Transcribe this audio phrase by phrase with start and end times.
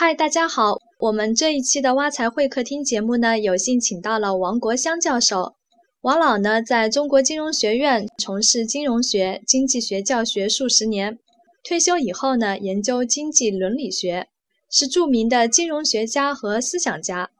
[0.00, 0.78] 嗨，大家好！
[1.00, 5.56] 我们这一期的挖财会客厅节目呢，有幸请到了王国香教授。
[6.02, 11.18] 王老呢，在中国金融学院从事金融学、经济学教学数十年，
[11.64, 14.28] 退休以后呢，研究经济伦理学，
[14.70, 17.30] 是著名的金融学家和思想家。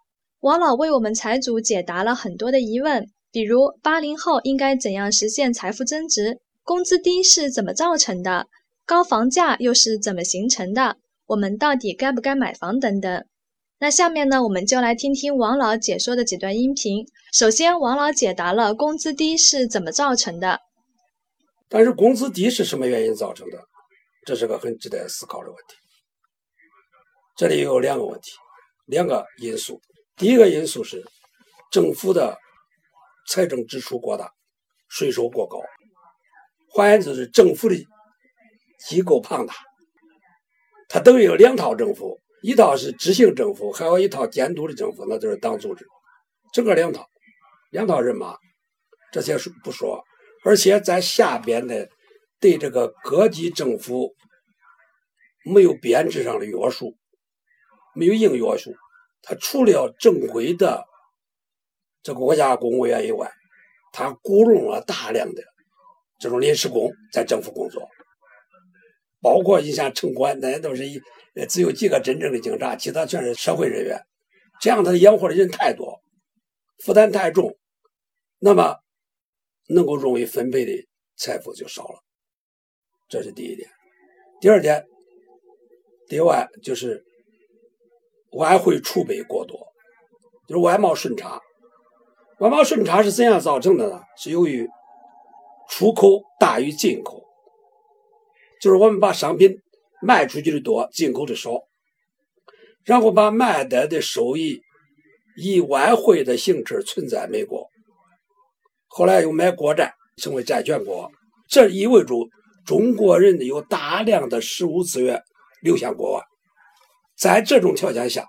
[0.41, 6.41] 王老为我们财主解答了很多的疑问，比如八零后应该怎样实现财富增值？
[6.65, 8.49] 工资低是怎么造成的？
[8.85, 10.97] 高房价又是怎么形成的？
[11.29, 13.27] 我们到底该不该买房等等？
[13.79, 17.07] 那下面呢，我们就来听听王老解说的几段音频。
[17.35, 20.59] 首先，王老解答了工资低是怎么造成的。
[21.69, 23.59] 但是工资低是什么原因造成的？
[24.25, 25.75] 这是个很值得思考的问题。
[27.37, 28.30] 这里有两个问题，
[28.87, 29.83] 两个因素。
[30.16, 31.05] 第一个因素是
[31.71, 32.38] 政府的
[33.29, 34.33] 财政支出过大，
[34.88, 35.60] 税收过高，
[36.71, 37.77] 换言之是政府的
[38.80, 39.55] 机构庞大。
[40.88, 45.87] 他等于有两套政府，一套是执行政府，还有一套监督的政府，那就是党组织，
[46.52, 47.07] 整个两套，
[47.71, 48.37] 两套人马，
[49.13, 50.02] 这些说不说，
[50.45, 51.88] 而且在下边的
[52.40, 54.15] 对这个各级政府
[55.45, 56.96] 没有编制上的约束，
[57.95, 58.74] 没有硬约束，
[59.20, 60.87] 他除了正规的
[62.02, 63.30] 这个国家公务员以外，
[63.93, 65.43] 他雇佣了大量的
[66.19, 67.88] 这种临时工在政府工作。
[69.21, 71.00] 包括你像城管，那些都是一
[71.49, 74.00] 只有几个真正的警察，其他全是社会人员。
[74.60, 76.00] 这样他养活的人太多，
[76.84, 77.56] 负担太重，
[78.38, 78.77] 那么
[79.69, 80.72] 能够容易分配的
[81.16, 82.00] 财富就少了。
[83.09, 83.69] 这是第一点。
[84.41, 84.84] 第二点，
[86.09, 87.05] 另外就是
[88.32, 89.59] 外汇储备过多，
[90.47, 91.41] 就是外贸顺差。
[92.38, 94.00] 外贸顺差是怎样造成的呢？
[94.16, 94.69] 是由于
[95.69, 97.28] 出口大于进口。
[98.60, 99.60] 就是我们把商品
[100.03, 101.50] 卖出去的多，进口的少，
[102.84, 104.60] 然后把卖得的收益
[105.37, 107.69] 以外汇的形式存在美国，
[108.86, 111.10] 后来又买国债成为债权国，
[111.48, 112.14] 这意味着
[112.66, 115.22] 中国人有大量的实物资源
[115.62, 116.22] 流向国外。
[117.16, 118.26] 在这种条件下，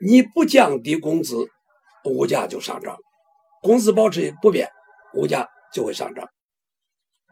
[0.00, 1.48] 你不降低工资，
[2.04, 2.96] 物价就上涨；
[3.62, 4.68] 工资保持不变，
[5.14, 6.28] 物价就会上涨。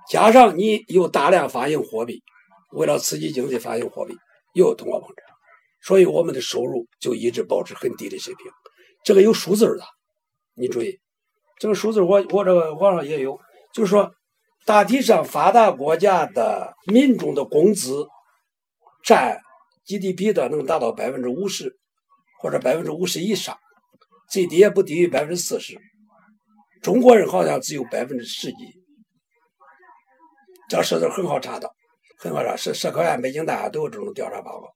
[0.09, 2.23] 加上你又大量发行货币，
[2.73, 4.15] 为了刺激经济发行货币，
[4.55, 5.25] 又通货膨胀，
[5.83, 8.47] 所以我们的收入就一直保持很低的水平。
[9.05, 9.85] 这个有数字的，
[10.55, 10.99] 你注意，
[11.59, 13.39] 这个数字我我这个网上也有，
[13.73, 14.11] 就是说，
[14.67, 18.07] 大体上发达国家的民众的工资
[19.05, 19.41] 占
[19.87, 21.79] GDP 的能达到百分之五十
[22.41, 23.57] 或者百分之五十以上，
[24.31, 25.79] 最低也不低于百分之四十。
[26.83, 28.80] 中国人好像只有百分之十几。
[30.71, 31.69] 这数字很好查到，
[32.17, 34.69] 很好查，社社科院、北京大学都有这种调查报告。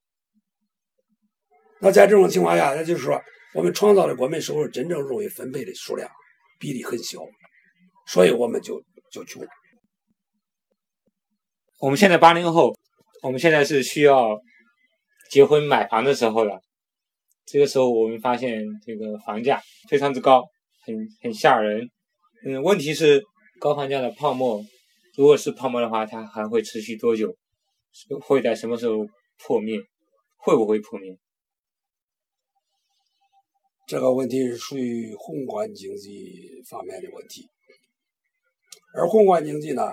[1.79, 3.17] 那在这种情况下，那就是说，
[3.53, 6.11] 我们创造的国民收入真正容易分配的数量
[6.59, 7.19] 比例很小，
[8.07, 9.41] 所以我们就就穷。
[11.79, 12.77] 我们现在八零后，
[13.21, 14.37] 我们现在是需要
[15.31, 16.59] 结婚买房的时候了。
[17.45, 20.43] 这个时候，我们发现这个房价非常之高，
[20.85, 21.89] 很很吓人。
[22.45, 23.23] 嗯，问题是
[23.61, 24.61] 高房价的泡沫。
[25.17, 27.35] 如果是泡沫的话，它还会持续多久？
[28.21, 29.79] 会在什么时候破灭？
[30.35, 31.17] 会不会破灭？
[33.87, 37.47] 这个问题是属于宏观经济方面的问题，
[38.93, 39.83] 而宏观经济呢，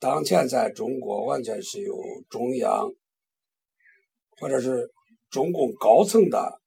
[0.00, 1.94] 当前在中国完全是由
[2.28, 2.90] 中央
[4.40, 4.90] 或者是
[5.30, 6.60] 中共高层的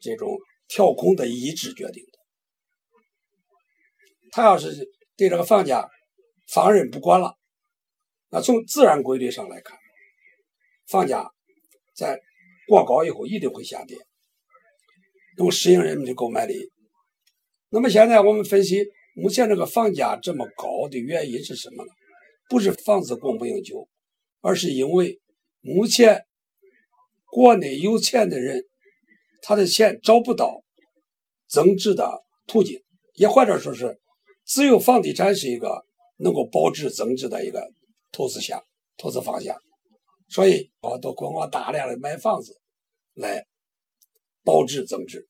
[0.00, 0.38] 这种
[0.68, 2.18] 调控的意志决定的。
[4.30, 5.88] 他要是对这个房价，
[6.52, 7.36] 放任不管了，
[8.30, 9.78] 那从自然规律上来看，
[10.88, 11.30] 房价
[11.94, 12.20] 在
[12.66, 13.96] 过高以后一定会下跌，
[15.38, 16.72] 能适应人们的购买力。
[17.68, 18.84] 那么现在我们分析，
[19.14, 21.92] 目前这个房价这么高的原因是什么呢？
[22.48, 23.88] 不是房子供不应求，
[24.40, 25.20] 而是因为
[25.60, 26.26] 目前
[27.26, 28.64] 国内有钱的人，
[29.40, 30.64] 他的钱找不到
[31.46, 32.82] 增值的途径，
[33.14, 34.00] 也或者说是
[34.44, 35.86] 只有房地产是一个。
[36.22, 37.72] 能够保值增值的一个
[38.12, 38.62] 投资项、
[38.98, 39.56] 投资方向，
[40.28, 42.60] 所以啊，都通过大量的买房子
[43.14, 43.46] 来
[44.44, 45.26] 保值增值，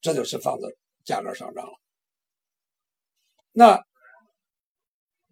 [0.00, 1.72] 这就是房子价格上涨了。
[3.50, 3.82] 那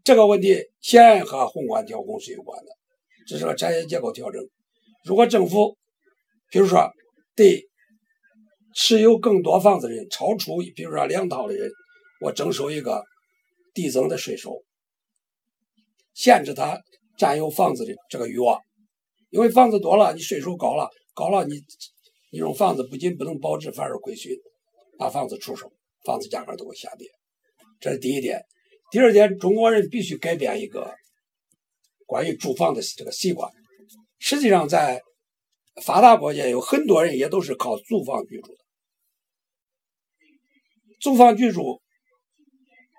[0.02, 2.72] 这个问题显然和宏观调控是有关的，
[3.28, 4.42] 这是个产业结构调整。
[5.04, 5.78] 如果政府，
[6.50, 6.90] 比如说
[7.36, 7.68] 对
[8.74, 11.70] 持有更多房子的人，超出比如说两套的人，
[12.20, 13.04] 我征收一个。
[13.74, 14.64] 递增的税收，
[16.14, 16.80] 限制他
[17.18, 18.60] 占有房子的这个欲望，
[19.30, 21.56] 因为房子多了，你税收高了，高了你
[22.30, 24.32] 你用房子不仅不能保值，反而亏损，
[24.96, 25.70] 把房子出售，
[26.04, 27.08] 房子价格都会下跌。
[27.80, 28.40] 这是第一点。
[28.90, 30.94] 第二点，中国人必须改变一个
[32.06, 33.50] 关于住房的这个习惯。
[34.18, 35.02] 实际上，在
[35.82, 38.58] 发达国家有很多人也都是靠租房居住的，
[41.00, 41.82] 租房居住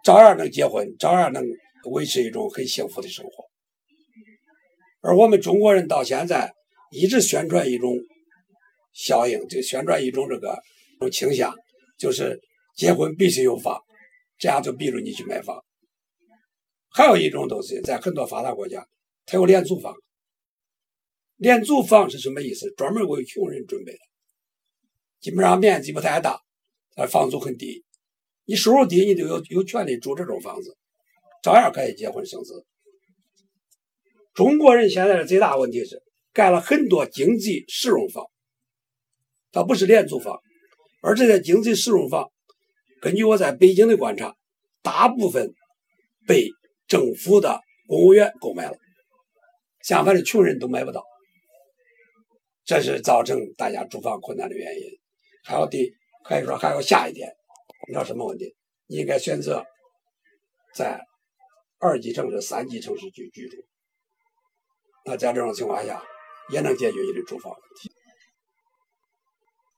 [0.06, 1.44] 照样能结婚，照样能
[1.92, 3.44] 维持一种很幸福的生活。
[5.02, 6.54] 而我们中国人到现在
[6.92, 7.98] 一直宣传一种
[8.94, 10.62] 效应，就宣传一种这个
[11.00, 11.56] 种倾向，
[11.98, 12.40] 就是
[12.75, 13.81] 结婚必须有房，
[14.38, 15.60] 这样就逼着你去买房。
[16.90, 18.88] 还有一种东西，在很多发达国家，
[19.25, 19.96] 它有廉租房。
[21.38, 22.72] 廉租房是什么意思？
[22.78, 24.00] 专门为穷人准备的，
[25.19, 26.40] 基本上面积不太大，
[26.96, 27.84] 但房租很低。
[28.45, 30.77] 你收入低，你就有有权利住这种房子，
[31.42, 32.65] 照样可以结婚生子。
[34.33, 36.01] 中国人现在的最大问题是
[36.33, 38.25] 盖了很多经济适用房，
[39.51, 40.39] 它不是廉租房，
[41.01, 42.30] 而这些经济适用房，
[43.01, 44.36] 根据我在北京的观察，
[44.81, 45.53] 大部分
[46.27, 46.50] 被
[46.88, 48.77] 政府的公务员购买了，
[49.81, 51.03] 相反的穷人都买不到。
[52.65, 54.83] 这是造成大家住房困难的原因。
[55.44, 55.94] 还有第，
[56.24, 57.31] 可以说还有下一点，
[57.87, 58.55] 你知道什么问题？
[58.87, 59.63] 你应该选择
[60.75, 60.99] 在
[61.79, 63.57] 二级城市、三级城市去居住。
[65.05, 66.03] 那在这种情况下，
[66.51, 67.91] 也能解决你的住房问题。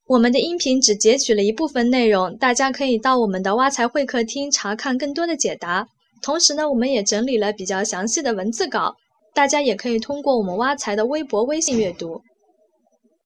[0.05, 5.85] 我们的音频只截取了一部分内容，大家可以到我们的挖财会客厅查看更多的解答。
[6.21, 8.95] 同时呢，我们也整理了比较详细的文字稿，
[9.33, 12.21] 大家也可以通过我们挖财的微博、微信阅读。